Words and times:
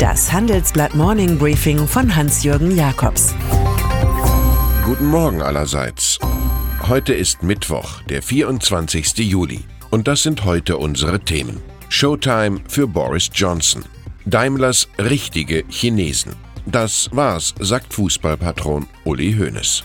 Das 0.00 0.32
Handelsblatt 0.32 0.94
Morning 0.94 1.36
Briefing 1.36 1.86
von 1.86 2.16
Hans-Jürgen 2.16 2.74
Jakobs. 2.74 3.34
Guten 4.82 5.04
Morgen 5.04 5.42
allerseits. 5.42 6.18
Heute 6.88 7.12
ist 7.12 7.42
Mittwoch, 7.42 8.00
der 8.08 8.22
24. 8.22 9.18
Juli. 9.18 9.60
Und 9.90 10.08
das 10.08 10.22
sind 10.22 10.46
heute 10.46 10.78
unsere 10.78 11.20
Themen. 11.20 11.60
Showtime 11.90 12.62
für 12.66 12.86
Boris 12.86 13.28
Johnson. 13.34 13.84
Daimlers 14.24 14.88
richtige 14.98 15.64
Chinesen. 15.68 16.32
Das 16.64 17.10
war's, 17.12 17.54
sagt 17.60 17.92
Fußballpatron 17.92 18.86
Uli 19.04 19.34
Hoeneß. 19.34 19.84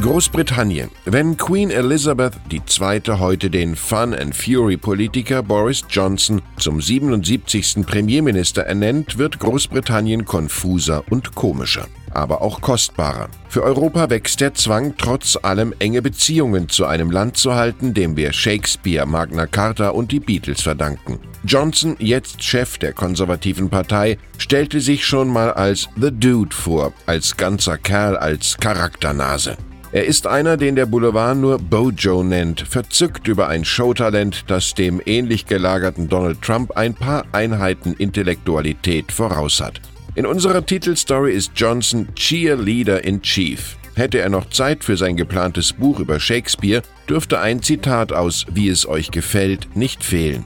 Großbritannien. 0.00 0.90
Wenn 1.06 1.36
Queen 1.36 1.72
Elizabeth 1.72 2.34
II. 2.52 3.18
heute 3.18 3.50
den 3.50 3.74
Fun 3.74 4.14
and 4.14 4.32
Fury 4.32 4.76
Politiker 4.76 5.42
Boris 5.42 5.82
Johnson 5.90 6.40
zum 6.56 6.80
77. 6.80 7.84
Premierminister 7.84 8.62
ernennt, 8.62 9.18
wird 9.18 9.40
Großbritannien 9.40 10.24
konfuser 10.24 11.02
und 11.10 11.34
komischer, 11.34 11.88
aber 12.12 12.42
auch 12.42 12.60
kostbarer. 12.60 13.28
Für 13.48 13.64
Europa 13.64 14.08
wächst 14.08 14.40
der 14.40 14.54
Zwang, 14.54 14.94
trotz 14.96 15.36
allem 15.42 15.74
enge 15.80 16.00
Beziehungen 16.00 16.68
zu 16.68 16.86
einem 16.86 17.10
Land 17.10 17.36
zu 17.36 17.56
halten, 17.56 17.92
dem 17.92 18.16
wir 18.16 18.32
Shakespeare, 18.32 19.04
Magna 19.04 19.46
Carta 19.46 19.88
und 19.88 20.12
die 20.12 20.20
Beatles 20.20 20.62
verdanken. 20.62 21.18
Johnson, 21.42 21.96
jetzt 21.98 22.44
Chef 22.44 22.78
der 22.78 22.92
konservativen 22.92 23.68
Partei, 23.68 24.16
stellte 24.38 24.80
sich 24.80 25.04
schon 25.04 25.26
mal 25.26 25.54
als 25.54 25.88
The 25.96 26.12
Dude 26.12 26.54
vor, 26.54 26.92
als 27.06 27.36
ganzer 27.36 27.78
Kerl, 27.78 28.16
als 28.16 28.56
Charakternase. 28.58 29.56
Er 29.90 30.04
ist 30.04 30.26
einer, 30.26 30.58
den 30.58 30.76
der 30.76 30.84
Boulevard 30.84 31.38
nur 31.38 31.58
Bojo 31.58 32.22
nennt, 32.22 32.60
verzückt 32.60 33.26
über 33.26 33.48
ein 33.48 33.64
Showtalent, 33.64 34.44
das 34.48 34.74
dem 34.74 35.00
ähnlich 35.06 35.46
gelagerten 35.46 36.08
Donald 36.08 36.42
Trump 36.42 36.76
ein 36.76 36.92
paar 36.92 37.24
Einheiten 37.32 37.94
Intellektualität 37.94 39.10
voraus 39.10 39.62
hat. 39.62 39.80
In 40.14 40.26
unserer 40.26 40.66
Titelstory 40.66 41.32
ist 41.32 41.52
Johnson 41.54 42.08
Cheerleader 42.14 43.02
in 43.02 43.22
Chief. 43.22 43.76
Hätte 43.94 44.18
er 44.18 44.28
noch 44.28 44.50
Zeit 44.50 44.84
für 44.84 44.96
sein 44.96 45.16
geplantes 45.16 45.72
Buch 45.72 46.00
über 46.00 46.20
Shakespeare, 46.20 46.82
dürfte 47.08 47.40
ein 47.40 47.62
Zitat 47.62 48.12
aus 48.12 48.44
Wie 48.52 48.68
es 48.68 48.86
euch 48.86 49.10
gefällt 49.10 49.74
nicht 49.74 50.04
fehlen. 50.04 50.44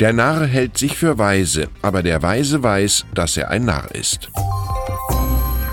Der 0.00 0.12
Narr 0.12 0.46
hält 0.46 0.76
sich 0.76 0.96
für 0.96 1.16
weise, 1.16 1.68
aber 1.80 2.02
der 2.02 2.22
Weise 2.22 2.62
weiß, 2.62 3.06
dass 3.14 3.36
er 3.36 3.50
ein 3.50 3.64
Narr 3.64 3.94
ist. 3.94 4.30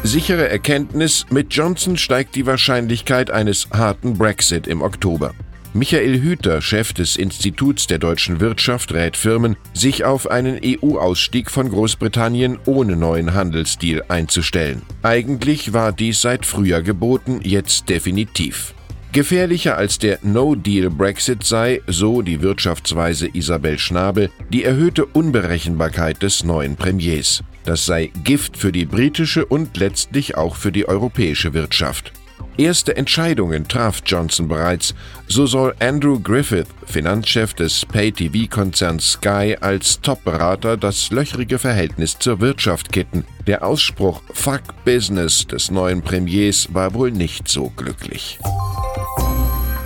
Sichere 0.04 0.48
Erkenntnis, 0.48 1.26
mit 1.30 1.54
Johnson 1.54 1.98
steigt 1.98 2.36
die 2.36 2.46
Wahrscheinlichkeit 2.46 3.32
eines 3.32 3.68
harten 3.72 4.18
Brexit 4.18 4.66
im 4.66 4.82
Oktober. 4.82 5.34
Michael 5.74 6.22
Hüter, 6.22 6.62
Chef 6.62 6.94
des 6.94 7.18
Instituts 7.18 7.86
der 7.86 8.00
deutschen 8.00 8.40
Wirtschaft, 8.40 8.94
rät 8.94 9.18
Firmen, 9.18 9.58
sich 9.74 10.06
auf 10.06 10.32
einen 10.32 10.60
EU-Ausstieg 10.64 11.52
von 11.52 11.70
Großbritannien 11.70 12.58
ohne 12.66 12.96
neuen 12.96 13.34
Handelsdeal 13.34 14.04
einzustellen. 14.08 14.82
Eigentlich 15.04 15.74
war 15.74 15.92
dies 15.92 16.22
seit 16.22 16.46
Frühjahr 16.46 16.82
geboten, 16.82 17.42
jetzt 17.44 17.90
definitiv. 17.90 18.74
Gefährlicher 19.12 19.78
als 19.78 20.00
der 20.00 20.20
No-Deal-Brexit 20.22 21.44
sei, 21.44 21.82
so 21.88 22.22
die 22.22 22.42
Wirtschaftsweise 22.42 23.28
Isabel 23.34 23.78
Schnabel, 23.78 24.30
die 24.50 24.64
erhöhte 24.64 25.06
Unberechenbarkeit 25.06 26.24
des 26.24 26.44
neuen 26.44 26.78
Premiers. 26.78 27.44
Das 27.70 27.86
sei 27.86 28.12
Gift 28.24 28.58
für 28.58 28.72
die 28.72 28.88
britische 28.88 29.46
und 29.46 29.78
letztlich 29.78 30.36
auch 30.36 30.56
für 30.56 30.72
die 30.72 30.90
europäische 30.90 31.54
Wirtschaft. 31.54 32.12
Erste 32.58 32.98
Entscheidungen 32.98 33.68
traf 33.68 34.02
Johnson 34.04 34.48
bereits. 34.48 34.96
So 35.28 35.46
soll 35.46 35.76
Andrew 35.80 36.20
Griffith, 36.20 36.66
Finanzchef 36.88 37.54
des 37.54 37.86
Pay-TV-Konzerns 37.86 39.12
Sky, 39.12 39.56
als 39.62 40.02
Top-Berater 40.02 40.78
das 40.78 41.12
löchrige 41.12 41.60
Verhältnis 41.60 42.18
zur 42.18 42.40
Wirtschaft 42.40 42.92
kitten. 42.92 43.24
Der 43.46 43.64
Ausspruch 43.64 44.24
Fuck 44.34 44.64
Business 44.84 45.46
des 45.46 45.70
neuen 45.70 46.02
Premiers 46.02 46.74
war 46.74 46.96
wohl 46.96 47.12
nicht 47.12 47.48
so 47.48 47.72
glücklich. 47.78 48.40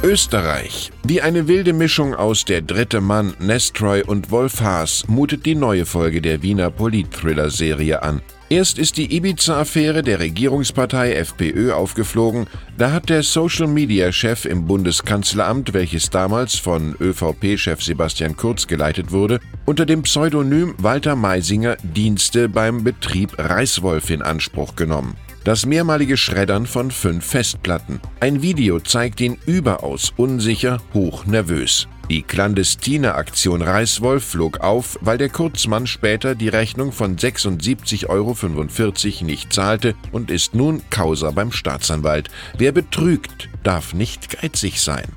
Österreich. 0.04 0.92
Wie 1.04 1.22
eine 1.22 1.48
wilde 1.48 1.72
Mischung 1.72 2.14
aus 2.14 2.44
Der 2.44 2.62
dritte 2.62 3.00
Mann, 3.00 3.34
Nestroy 3.40 4.04
und 4.04 4.32
Wolf 4.32 4.60
Haas 4.60 5.06
mutet 5.08 5.46
die 5.46 5.56
neue 5.56 5.86
Folge 5.86 6.22
der 6.22 6.42
Wiener 6.42 6.70
Polit-Thriller-Serie 6.70 8.04
an. 8.04 8.22
Erst 8.50 8.78
ist 8.78 8.98
die 8.98 9.16
Ibiza-Affäre 9.16 10.04
der 10.04 10.20
Regierungspartei 10.20 11.14
FPÖ 11.14 11.72
aufgeflogen, 11.72 12.48
da 12.78 12.92
hat 12.92 13.10
der 13.10 13.24
Social-Media-Chef 13.24 14.44
im 14.44 14.68
Bundeskanzleramt, 14.68 15.74
welches 15.74 16.10
damals 16.10 16.56
von 16.56 16.96
ÖVP-Chef 17.00 17.82
Sebastian 17.82 18.36
Kurz 18.36 18.68
geleitet 18.68 19.12
wurde, 19.12 19.40
unter 19.66 19.86
dem 19.86 20.04
Pseudonym 20.04 20.76
Walter 20.80 21.16
Meisinger 21.16 21.78
Dienste 21.82 22.50
beim 22.50 22.84
Betrieb 22.84 23.32
Reißwolf 23.38 24.10
in 24.10 24.22
Anspruch 24.22 24.76
genommen. 24.76 25.16
Das 25.44 25.66
mehrmalige 25.66 26.16
Schreddern 26.16 26.66
von 26.66 26.90
fünf 26.90 27.26
Festplatten. 27.26 28.00
Ein 28.22 28.42
Video 28.42 28.80
zeigt 28.80 29.20
ihn 29.20 29.38
überaus 29.46 30.14
unsicher, 30.16 30.82
hoch 30.94 31.26
nervös. 31.26 31.90
Die 32.10 32.22
clandestine 32.22 33.16
Aktion 33.16 33.62
Reißwolf 33.62 34.24
flog 34.24 34.62
auf, 34.62 34.98
weil 35.02 35.18
der 35.18 35.30
Kurzmann 35.30 35.86
später 35.86 36.36
die 36.36 36.48
Rechnung 36.48 36.94
von 36.94 37.18
76,45 37.18 38.08
Euro 38.08 39.26
nicht 39.26 39.52
zahlte 39.52 39.96
und 40.14 40.32
ist 40.32 40.54
nun 40.54 40.82
Causa 40.90 41.32
beim 41.32 41.52
Staatsanwalt. 41.52 42.30
Wer 42.58 42.72
betrügt, 42.72 43.50
darf 43.64 43.94
nicht 43.94 44.30
geizig 44.42 44.80
sein. 44.82 45.08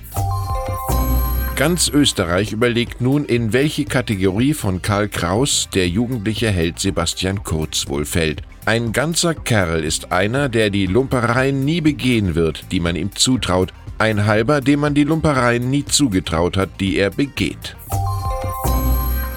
Ganz 1.56 1.88
Österreich 1.88 2.52
überlegt 2.52 3.00
nun, 3.00 3.24
in 3.24 3.54
welche 3.54 3.86
Kategorie 3.86 4.52
von 4.52 4.82
Karl 4.82 5.08
Kraus 5.08 5.70
der 5.72 5.88
jugendliche 5.88 6.50
Held 6.50 6.78
Sebastian 6.78 7.44
Kurz 7.44 7.88
wohl 7.88 8.04
fällt. 8.04 8.42
Ein 8.66 8.92
ganzer 8.92 9.34
Kerl 9.34 9.82
ist 9.82 10.12
einer, 10.12 10.50
der 10.50 10.68
die 10.68 10.84
Lumpereien 10.84 11.64
nie 11.64 11.80
begehen 11.80 12.34
wird, 12.34 12.66
die 12.72 12.80
man 12.80 12.94
ihm 12.94 13.16
zutraut, 13.16 13.72
ein 13.96 14.26
halber, 14.26 14.60
dem 14.60 14.80
man 14.80 14.92
die 14.92 15.04
Lumpereien 15.04 15.70
nie 15.70 15.86
zugetraut 15.86 16.58
hat, 16.58 16.78
die 16.78 16.98
er 16.98 17.08
begeht. 17.08 17.74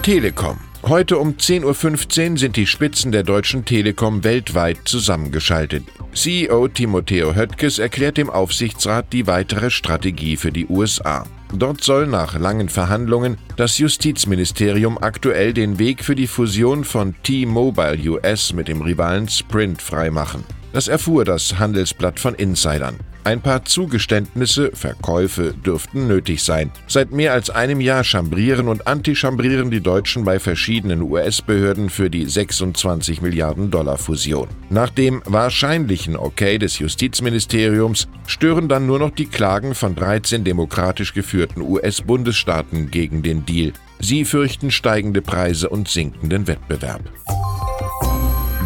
Telekom. 0.02 0.58
Heute 0.84 1.20
um 1.20 1.36
10.15 1.36 2.32
Uhr 2.32 2.38
sind 2.38 2.58
die 2.58 2.68
Spitzen 2.68 3.14
der 3.14 3.24
Deutschen 3.24 3.64
Telekom 3.64 4.26
weltweit 4.26 4.80
zusammengeschaltet. 4.84 5.86
CEO 6.14 6.68
Timoteo 6.68 7.34
Höttges 7.34 7.80
erklärt 7.80 8.18
dem 8.18 8.30
Aufsichtsrat 8.30 9.14
die 9.14 9.26
weitere 9.26 9.70
Strategie 9.70 10.36
für 10.36 10.52
die 10.52 10.68
USA. 10.68 11.26
Dort 11.54 11.84
soll 11.84 12.08
nach 12.08 12.38
langen 12.38 12.70
Verhandlungen 12.70 13.38
das 13.58 13.78
Justizministerium 13.80 14.98
aktuell 15.00 15.54
den 15.54 15.80
Weg 15.80 16.04
für 16.04 16.16
die 16.16 16.28
Fusion 16.28 16.84
von 16.84 17.16
T-Mobile 17.24 18.12
US 18.12 18.54
mit 18.54 18.68
dem 18.68 18.82
Rivalen 18.82 19.28
Sprint 19.28 19.82
freimachen. 19.82 20.59
Das 20.72 20.88
erfuhr 20.88 21.26
das 21.26 21.58
Handelsblatt 21.58 22.20
von 22.20 22.36
Insidern. 22.36 22.98
Ein 23.24 23.42
paar 23.42 23.66
Zugeständnisse, 23.66 24.72
Verkäufe 24.74 25.54
dürften 25.54 26.08
nötig 26.08 26.42
sein. 26.42 26.72
Seit 26.88 27.12
mehr 27.12 27.34
als 27.34 27.50
einem 27.50 27.82
Jahr 27.82 28.04
chambrieren 28.04 28.68
und 28.68 28.88
antichambrieren 28.88 29.70
die 29.70 29.82
Deutschen 29.82 30.24
bei 30.24 30.40
verschiedenen 30.40 31.02
US-Behörden 31.02 31.90
für 31.90 32.10
die 32.10 32.26
26 32.26 33.22
Milliarden 33.22 33.72
Dollar 33.72 33.98
Fusion. 33.98 34.48
Nach 34.70 34.90
dem 34.90 35.22
wahrscheinlichen 35.26 36.16
Okay 36.16 36.58
des 36.58 36.80
Justizministeriums 36.80 38.08
stören 38.26 38.70
dann 38.70 38.88
nur 38.88 39.00
noch 39.00 39.12
die 39.12 39.28
Klagen 39.28 39.76
von 39.76 39.96
13 39.96 40.44
demokratisch 40.44 41.14
geführten 41.14 41.62
US-Bundesstaaten 41.62 42.90
gegen 42.90 43.22
den 43.22 43.46
Deal. 43.46 43.74
Sie 44.00 44.24
fürchten 44.24 44.72
steigende 44.72 45.22
Preise 45.22 45.70
und 45.70 45.90
sinkenden 45.90 46.48
Wettbewerb. 46.48 47.02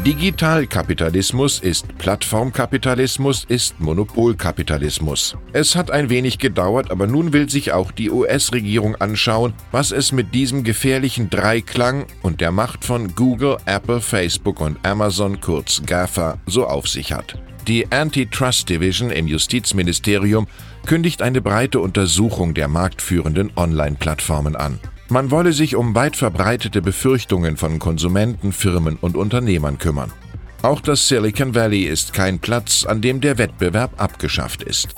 Digitalkapitalismus 0.06 1.60
ist 1.60 1.98
Plattformkapitalismus, 1.98 3.46
ist 3.46 3.80
Monopolkapitalismus. 3.80 5.38
Es 5.54 5.78
hat 5.78 5.92
ein 5.92 6.10
wenig 6.10 6.40
gedauert, 6.40 6.92
aber 6.92 7.08
nun 7.08 7.32
will 7.32 7.50
sich 7.50 7.72
auch 7.72 7.90
die 7.94 8.12
US-Regierung 8.12 8.98
anschauen, 8.98 9.54
was 9.72 9.92
es 9.92 10.12
mit 10.12 10.36
diesem 10.36 10.66
gefährlichen 10.66 11.30
Dreiklang 11.30 12.06
und 12.22 12.42
der 12.42 12.52
Macht 12.52 12.84
von 12.84 13.16
Google, 13.16 13.56
Apple, 13.66 14.02
Facebook 14.02 14.60
und 14.60 14.86
Amazon, 14.86 15.40
kurz 15.40 15.82
GAFA, 15.86 16.38
so 16.48 16.68
auf 16.68 16.90
sich 16.90 17.14
hat. 17.14 17.42
Die 17.70 17.90
Antitrust 17.90 18.68
Division 18.68 19.10
im 19.10 19.28
Justizministerium 19.28 20.48
kündigt 20.86 21.22
eine 21.22 21.40
breite 21.40 21.80
Untersuchung 21.80 22.54
der 22.54 22.68
marktführenden 22.68 23.54
Online-Plattformen 23.56 24.58
an. 24.58 24.82
Man 25.14 25.30
wolle 25.30 25.54
sich 25.54 25.76
um 25.76 25.94
weit 25.94 26.16
verbreitete 26.16 26.82
Befürchtungen 26.82 27.56
von 27.56 27.78
Konsumenten, 27.78 28.52
Firmen 28.52 28.98
und 29.00 29.16
Unternehmern 29.16 29.78
kümmern. 29.78 30.12
Auch 30.64 30.82
das 30.82 31.08
Silicon 31.08 31.54
Valley 31.54 31.84
ist 31.84 32.14
kein 32.14 32.40
Platz, 32.40 32.84
an 32.84 33.00
dem 33.00 33.22
der 33.22 33.38
Wettbewerb 33.38 34.02
abgeschafft 34.02 34.64
ist. 34.64 34.96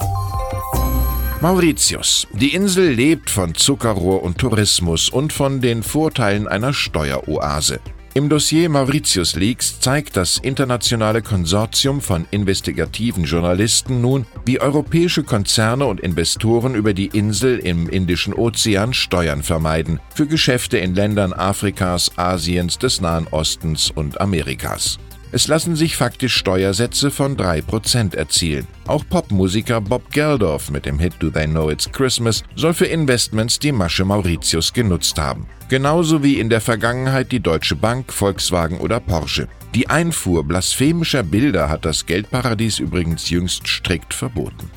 Mauritius. 1.42 2.28
Die 2.32 2.54
Insel 2.54 2.94
lebt 2.94 3.30
von 3.30 3.56
Zuckerrohr 3.56 4.24
und 4.24 4.38
Tourismus 4.38 5.10
und 5.10 5.34
von 5.34 5.60
den 5.60 5.84
Vorteilen 5.84 6.48
einer 6.48 6.72
Steueroase. 6.72 7.82
Im 8.18 8.30
Dossier 8.30 8.70
Mauritius 8.70 9.36
Leaks 9.36 9.82
zeigt 9.82 10.16
das 10.16 10.38
internationale 10.38 11.22
Konsortium 11.22 12.00
von 12.00 12.26
investigativen 12.32 13.26
Journalisten 13.26 14.00
nun, 14.00 14.26
wie 14.46 14.62
europäische 14.62 15.24
Konzerne 15.24 15.86
und 15.86 16.00
Investoren 16.00 16.76
über 16.76 16.94
die 16.94 17.08
Insel 17.08 17.60
im 17.60 17.90
Indischen 17.90 18.34
Ozean 18.34 18.94
Steuern 18.94 19.44
vermeiden 19.44 20.00
für 20.14 20.28
Geschäfte 20.28 20.78
in 20.78 20.96
Ländern 20.96 21.34
Afrikas, 21.34 22.10
Asiens, 22.18 22.78
des 22.78 23.02
Nahen 23.02 23.28
Ostens 23.32 23.92
und 23.92 24.22
Amerikas. 24.22 24.98
Es 25.36 25.50
lassen 25.50 25.76
sich 25.76 25.98
faktisch 25.98 26.34
Steuersätze 26.34 27.12
von 27.12 27.36
3% 27.36 28.16
erzielen. 28.16 28.66
Auch 28.88 29.04
Popmusiker 29.10 29.82
Bob 29.82 30.10
Geldof 30.10 30.72
mit 30.72 30.86
dem 30.86 30.98
Hit 30.98 31.16
Do 31.20 31.30
They 31.30 31.46
Know 31.46 31.70
It's 31.70 31.92
Christmas 31.92 32.42
soll 32.56 32.74
für 32.74 32.86
Investments 32.86 33.60
die 33.60 33.74
Masche 33.74 34.06
Mauritius 34.06 34.72
genutzt 34.72 35.20
haben. 35.20 35.46
Genauso 35.68 36.24
wie 36.24 36.40
in 36.40 36.50
der 36.50 36.62
Vergangenheit 36.62 37.34
die 37.34 37.42
Deutsche 37.42 37.76
Bank, 37.76 38.14
Volkswagen 38.14 38.80
oder 38.80 39.02
Porsche. 39.02 39.50
Die 39.74 39.90
Einfuhr 39.90 40.46
blasphemischer 40.46 41.24
Bilder 41.24 41.68
hat 41.68 41.84
das 41.84 42.06
Geldparadies 42.06 42.80
übrigens 42.80 43.30
jüngst 43.30 43.68
strikt 43.68 44.14
verboten. 44.14 44.72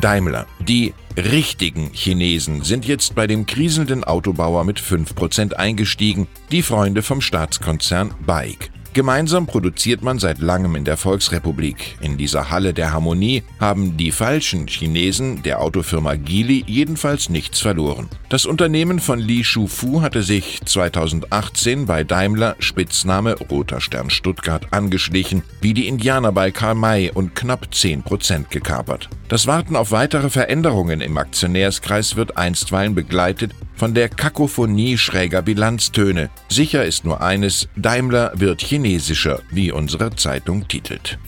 Daimler. 0.00 0.46
Die 0.60 0.94
richtigen 1.16 1.90
Chinesen 1.92 2.62
sind 2.62 2.84
jetzt 2.84 3.16
bei 3.16 3.26
dem 3.26 3.46
kriselnden 3.46 4.04
Autobauer 4.04 4.62
mit 4.62 4.78
5% 4.78 5.54
eingestiegen, 5.54 6.28
die 6.52 6.62
Freunde 6.62 7.02
vom 7.02 7.20
Staatskonzern 7.20 8.14
BAIC. 8.24 8.70
Gemeinsam 8.96 9.46
produziert 9.46 10.02
man 10.02 10.18
seit 10.18 10.38
langem 10.38 10.74
in 10.74 10.86
der 10.86 10.96
Volksrepublik. 10.96 11.98
In 12.00 12.16
dieser 12.16 12.48
Halle 12.48 12.72
der 12.72 12.94
Harmonie 12.94 13.42
haben 13.60 13.98
die 13.98 14.10
falschen 14.10 14.66
Chinesen 14.68 15.42
der 15.42 15.60
Autofirma 15.60 16.14
Geely 16.14 16.64
jedenfalls 16.66 17.28
nichts 17.28 17.60
verloren. 17.60 18.08
Das 18.30 18.46
Unternehmen 18.46 18.98
von 18.98 19.18
Li 19.18 19.44
Shufu 19.44 20.00
hatte 20.00 20.22
sich 20.22 20.62
2018 20.64 21.84
bei 21.84 22.04
Daimler 22.04 22.56
Spitzname 22.58 23.34
Roter 23.50 23.82
Stern 23.82 24.08
Stuttgart 24.08 24.66
angeschlichen, 24.70 25.42
wie 25.60 25.74
die 25.74 25.88
Indianer 25.88 26.32
bei 26.32 26.50
Karl 26.50 26.74
May 26.74 27.10
und 27.10 27.34
knapp 27.34 27.66
10% 27.70 28.48
gekapert. 28.48 29.10
Das 29.28 29.46
Warten 29.46 29.76
auf 29.76 29.90
weitere 29.90 30.30
Veränderungen 30.30 31.02
im 31.02 31.18
Aktionärskreis 31.18 32.16
wird 32.16 32.38
einstweilen 32.38 32.94
begleitet 32.94 33.52
von 33.76 33.94
der 33.94 34.08
Kakophonie 34.08 34.98
schräger 34.98 35.42
Bilanztöne. 35.42 36.30
Sicher 36.48 36.84
ist 36.84 37.04
nur 37.04 37.20
eines, 37.20 37.68
Daimler 37.76 38.32
wird 38.34 38.62
chinesischer, 38.62 39.40
wie 39.50 39.70
unsere 39.70 40.14
Zeitung 40.16 40.66
titelt. 40.66 41.18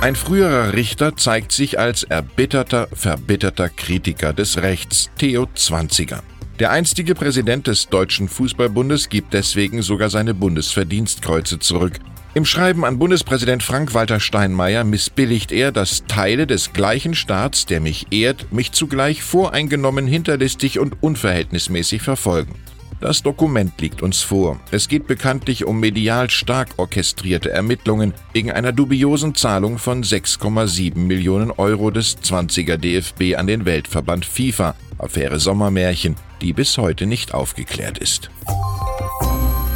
Ein 0.00 0.14
früherer 0.14 0.74
Richter 0.74 1.16
zeigt 1.16 1.52
sich 1.52 1.78
als 1.78 2.02
erbitterter, 2.02 2.88
verbitterter 2.92 3.68
Kritiker 3.68 4.32
des 4.32 4.58
Rechts, 4.58 5.10
Theo 5.16 5.46
Zwanziger. 5.54 6.22
Der 6.58 6.70
einstige 6.70 7.14
Präsident 7.14 7.66
des 7.66 7.88
Deutschen 7.88 8.28
Fußballbundes 8.28 9.08
gibt 9.08 9.34
deswegen 9.34 9.82
sogar 9.82 10.08
seine 10.08 10.32
Bundesverdienstkreuze 10.32 11.58
zurück. 11.58 11.98
Im 12.36 12.44
Schreiben 12.44 12.84
an 12.84 12.98
Bundespräsident 12.98 13.62
Frank-Walter 13.62 14.20
Steinmeier 14.20 14.84
missbilligt 14.84 15.52
er, 15.52 15.72
dass 15.72 16.04
Teile 16.04 16.46
des 16.46 16.74
gleichen 16.74 17.14
Staats, 17.14 17.64
der 17.64 17.80
mich 17.80 18.08
ehrt, 18.10 18.52
mich 18.52 18.72
zugleich 18.72 19.22
voreingenommen, 19.22 20.06
hinterlistig 20.06 20.78
und 20.78 21.02
unverhältnismäßig 21.02 22.02
verfolgen. 22.02 22.54
Das 23.00 23.22
Dokument 23.22 23.80
liegt 23.80 24.02
uns 24.02 24.20
vor. 24.20 24.60
Es 24.70 24.86
geht 24.86 25.06
bekanntlich 25.06 25.64
um 25.64 25.80
medial 25.80 26.28
stark 26.28 26.68
orchestrierte 26.76 27.50
Ermittlungen 27.52 28.12
wegen 28.34 28.52
einer 28.52 28.72
dubiosen 28.72 29.34
Zahlung 29.34 29.78
von 29.78 30.04
6,7 30.04 30.98
Millionen 30.98 31.50
Euro 31.50 31.90
des 31.90 32.18
20er 32.18 32.76
DFB 32.76 33.38
an 33.38 33.46
den 33.46 33.64
Weltverband 33.64 34.26
FIFA, 34.26 34.74
Affäre 34.98 35.38
Sommermärchen, 35.38 36.16
die 36.42 36.52
bis 36.52 36.76
heute 36.76 37.06
nicht 37.06 37.32
aufgeklärt 37.32 37.96
ist. 37.96 38.28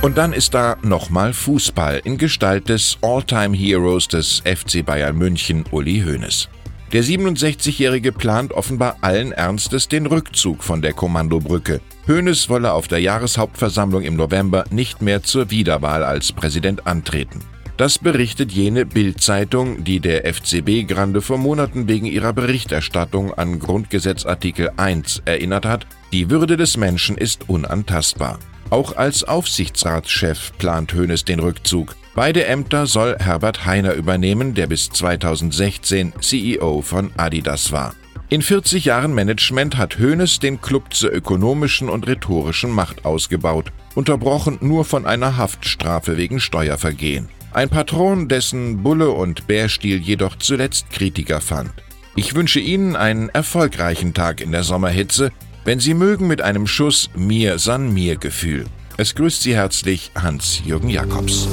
Und 0.03 0.17
dann 0.17 0.33
ist 0.33 0.55
da 0.55 0.79
nochmal 0.83 1.35
Fußball 1.35 2.01
in 2.05 2.17
Gestalt 2.17 2.71
des 2.71 2.97
All-Time-Heroes 3.03 4.09
des 4.09 4.43
FC 4.47 4.85
Bayern 4.85 5.15
München, 5.17 5.65
Uli 5.73 6.03
Hoeneß. 6.03 6.49
Der 6.95 7.05
67-Jährige 7.05 8.11
plant 8.11 8.53
offenbar 8.53 8.97
allen 9.03 9.33
Ernstes 9.33 9.89
den 9.89 10.07
Rückzug 10.07 10.65
von 10.65 10.81
der 10.81 10.95
Kommandobrücke. 10.95 11.83
Hoeneß 12.09 12.49
wolle 12.49 12.73
auf 12.73 12.89
der 12.89 13.01
Jahreshauptversammlung 13.01 14.03
im 14.03 14.17
November 14.17 14.65
nicht 14.71 15.03
mehr 15.03 15.23
zur 15.23 15.51
Wiederwahl 15.51 16.03
als 16.03 16.33
Präsident 16.33 16.87
antreten. 16.87 17.41
Das 17.77 17.99
berichtet 17.99 18.53
jene 18.53 18.87
Bild-Zeitung, 18.87 19.85
die 19.85 20.01
der 20.01 20.25
FCB-Grande 20.33 21.21
vor 21.21 21.37
Monaten 21.37 21.89
wegen 21.89 22.07
ihrer 22.07 22.33
Berichterstattung 22.33 23.35
an 23.35 23.59
Grundgesetzartikel 23.59 24.71
1 24.79 25.23
erinnert 25.27 25.67
hat, 25.67 25.87
die 26.11 26.31
Würde 26.31 26.57
des 26.57 26.79
Menschen 26.79 27.19
ist 27.19 27.51
unantastbar. 27.51 28.39
Auch 28.71 28.97
als 28.97 29.25
Aufsichtsratschef 29.25 30.53
plant 30.57 30.95
Hoeneß 30.95 31.25
den 31.25 31.41
Rückzug. 31.41 31.97
Beide 32.15 32.45
Ämter 32.47 32.87
soll 32.87 33.17
Herbert 33.19 33.67
Heiner 33.67 33.95
übernehmen, 33.95 34.55
der 34.55 34.69
bis 34.69 34.91
2016 34.91 36.13
CEO 36.21 36.81
von 36.81 37.11
Adidas 37.17 37.73
war. 37.73 37.95
In 38.29 38.43
40 38.43 38.85
Jahren 38.85 39.13
Management 39.13 39.77
hat 39.77 39.99
Hoeneß 39.99 40.39
den 40.39 40.61
Club 40.61 40.95
zur 40.95 41.13
ökonomischen 41.13 41.89
und 41.89 42.07
rhetorischen 42.07 42.71
Macht 42.71 43.05
ausgebaut, 43.05 43.73
unterbrochen 43.97 44.59
nur 44.61 44.85
von 44.85 45.05
einer 45.05 45.37
Haftstrafe 45.37 46.17
wegen 46.17 46.39
Steuervergehen. 46.39 47.29
Ein 47.53 47.71
Patron, 47.71 48.29
dessen 48.29 48.85
Bulle 48.85 49.11
und 49.11 49.49
Bärstil 49.49 49.99
jedoch 49.99 50.37
zuletzt 50.37 50.91
Kritiker 50.91 51.41
fand. 51.41 51.73
Ich 52.15 52.37
wünsche 52.37 52.61
Ihnen 52.61 52.95
einen 52.95 53.31
erfolgreichen 53.31 54.15
Tag 54.15 54.41
in 54.41 54.53
der 54.53 54.63
Sommerhitze, 54.63 55.33
wenn 55.65 55.81
Sie 55.81 55.95
mögen 55.95 56.27
mit 56.27 56.43
einem 56.43 56.67
Schuss 56.67 57.11
Mir 57.15 57.59
san 57.59 57.93
mir 57.93 58.17
Gefühl. 58.17 58.67
Es 58.97 59.15
grüßt 59.15 59.43
Sie 59.43 59.55
herzlich 59.55 60.11
Hans-Jürgen 60.15 60.91
Jakobs. 60.91 61.49